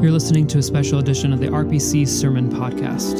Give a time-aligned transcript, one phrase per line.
[0.00, 3.18] You're listening to a special edition of the RPC Sermon Podcast.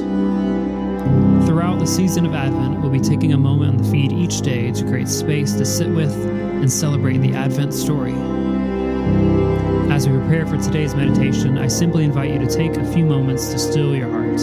[1.47, 4.73] Throughout the season of Advent, we'll be taking a moment on the feed each day
[4.73, 8.15] to create space to sit with and celebrate the Advent story.
[9.93, 13.51] As we prepare for today's meditation, I simply invite you to take a few moments
[13.53, 14.41] to still your heart.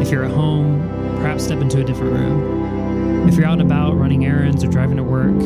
[0.00, 0.80] If you're at home,
[1.18, 3.28] perhaps step into a different room.
[3.28, 5.36] If you're out and about running errands or driving to work,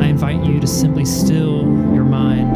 [0.00, 2.47] I invite you to simply still your mind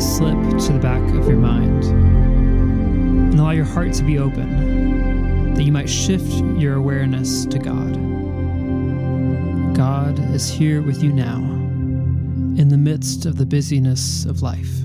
[0.00, 5.64] slip to the back of your mind and allow your heart to be open that
[5.64, 7.92] you might shift your awareness to God.
[9.74, 11.36] God is here with you now
[12.58, 14.80] in the midst of the busyness of life,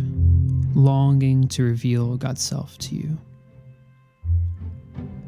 [0.73, 3.17] longing to reveal God's self to you.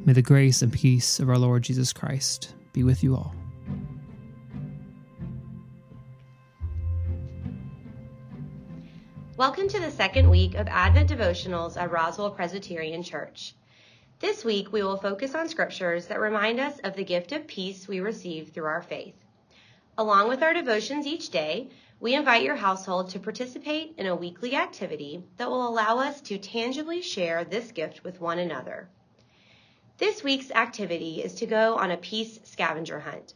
[0.03, 3.33] May the grace and peace of our Lord Jesus Christ be with you all.
[9.37, 13.53] Welcome to the second week of Advent devotionals at Roswell Presbyterian Church.
[14.17, 17.87] This week we will focus on scriptures that remind us of the gift of peace
[17.87, 19.13] we receive through our faith.
[19.95, 24.55] Along with our devotions each day, we invite your household to participate in a weekly
[24.55, 28.89] activity that will allow us to tangibly share this gift with one another.
[29.99, 33.35] This week's activity is to go on a peace scavenger hunt.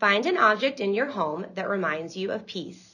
[0.00, 2.87] Find an object in your home that reminds you of peace.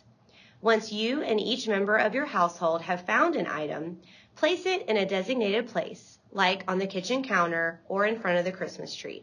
[0.64, 4.00] Once you and each member of your household have found an item,
[4.34, 8.46] place it in a designated place, like on the kitchen counter or in front of
[8.46, 9.22] the Christmas tree.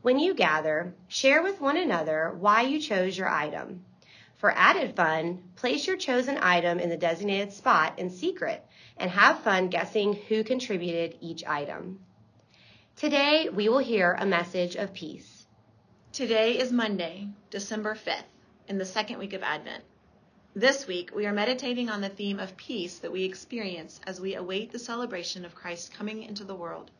[0.00, 3.84] When you gather, share with one another why you chose your item.
[4.38, 8.64] For added fun, place your chosen item in the designated spot in secret
[8.96, 12.00] and have fun guessing who contributed each item.
[12.96, 15.44] Today, we will hear a message of peace.
[16.14, 18.24] Today is Monday, December 5th,
[18.68, 19.84] in the second week of Advent.
[20.56, 24.34] This week, we are meditating on the theme of peace that we experience as we
[24.34, 26.90] await the celebration of Christ coming into the world.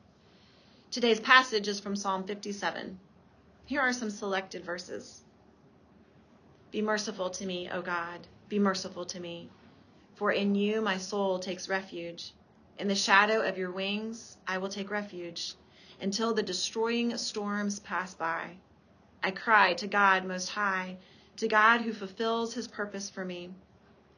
[0.93, 3.01] Today's passage is from Psalm 57.
[3.67, 5.25] Here are some selected verses.
[6.71, 9.51] Be merciful to me, O God, be merciful to me.
[10.15, 12.35] For in you my soul takes refuge.
[12.79, 15.55] In the shadow of your wings I will take refuge
[16.01, 18.59] until the destroying storms pass by.
[19.25, 20.99] I cry to God Most High
[21.41, 23.51] to God who fulfills his purpose for me.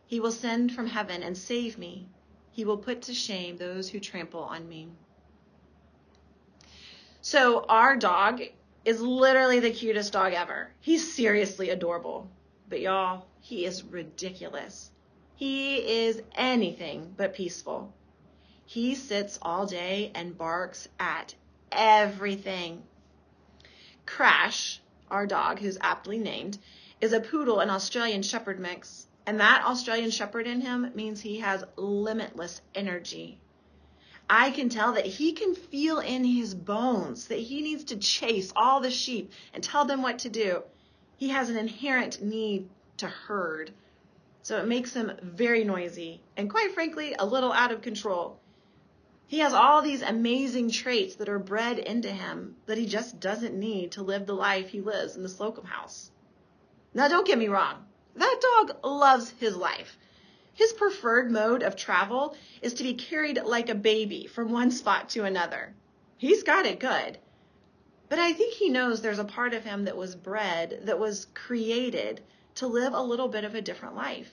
[0.07, 2.09] He will send from heaven and save me.
[2.51, 4.89] He will put to shame those who trample on me.
[7.21, 8.43] So, our dog
[8.85, 10.73] is literally the cutest dog ever.
[10.81, 12.29] He's seriously adorable.
[12.69, 14.91] But, y'all, he is ridiculous.
[15.37, 17.95] He is anything but peaceful.
[18.67, 21.37] He sits all day and barks at
[21.71, 22.83] everything.
[24.07, 26.59] Crash, our dog, who's aptly named,
[27.03, 29.09] is a poodle and Australian Shepherd mix.
[29.27, 33.41] And that Australian Shepherd in him means he has limitless energy.
[34.31, 38.53] I can tell that he can feel in his bones that he needs to chase
[38.55, 40.63] all the sheep and tell them what to do.
[41.17, 42.69] He has an inherent need
[42.99, 43.73] to herd.
[44.45, 48.39] So it makes him very noisy and, quite frankly, a little out of control.
[49.27, 53.59] He has all these amazing traits that are bred into him that he just doesn't
[53.59, 56.12] need to live the life he lives in the Slocum house.
[56.95, 57.87] Now, don't get me wrong.
[58.17, 59.97] That dog loves his life.
[60.55, 65.09] His preferred mode of travel is to be carried like a baby from one spot
[65.11, 65.75] to another.
[66.19, 67.19] He's got it good.
[68.11, 71.27] But I think he knows there's a part of him that was bred, that was
[71.33, 72.21] created
[72.57, 74.31] to live a little bit of a different life.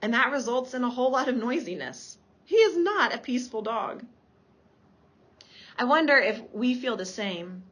[0.00, 2.18] And that results in a whole lot of noisiness.
[2.44, 4.04] He is not a peaceful dog.
[5.76, 7.64] I wonder if we feel the same.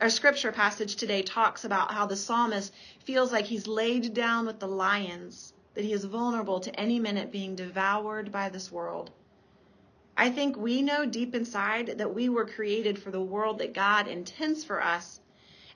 [0.00, 2.74] Our scripture passage today talks about how the psalmist
[3.04, 7.30] feels like he's laid down with the lions, that he is vulnerable to any minute
[7.30, 9.12] being devoured by this world.
[10.16, 14.08] I think we know deep inside that we were created for the world that God
[14.08, 15.20] intends for us,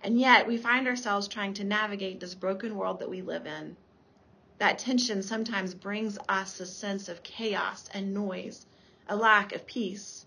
[0.02, 3.76] and yet we find ourselves trying to navigate this broken world that we live in.
[4.58, 8.66] That tension sometimes brings us a sense of chaos and noise,
[9.08, 10.26] a lack of peace.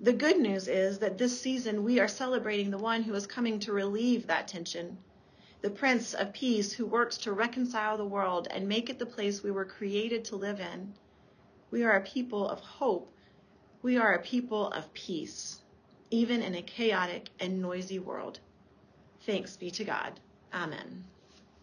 [0.00, 3.58] The good news is that this season we are celebrating the one who is coming
[3.60, 4.98] to relieve that tension,
[5.60, 9.42] the Prince of Peace who works to reconcile the world and make it the place
[9.42, 10.94] we were created to live in.
[11.72, 13.12] We are a people of hope.
[13.82, 15.62] We are a people of peace,
[16.10, 18.38] even in a chaotic and noisy world.
[19.22, 20.20] Thanks be to God.
[20.54, 21.04] Amen.